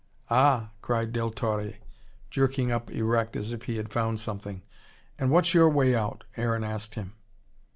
"Ah!" 0.31 0.71
cried 0.81 1.13
Del 1.13 1.29
Torre, 1.29 1.75
jerking 2.31 2.71
up 2.71 2.89
erect 2.89 3.35
as 3.35 3.53
if 3.53 3.65
he 3.65 3.77
had 3.77 3.93
found 3.93 4.19
something. 4.19 4.63
"And 5.19 5.29
what's 5.29 5.53
your 5.53 5.69
way 5.69 5.93
out?" 5.93 6.23
Aaron 6.35 6.63
asked 6.63 6.95
him. 6.95 7.13